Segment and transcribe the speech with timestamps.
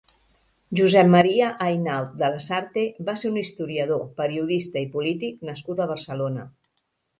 [0.77, 6.51] Josep Maria Ainaud de Lasarte va ser un historiador, periodista i polític nascut a Barcelona.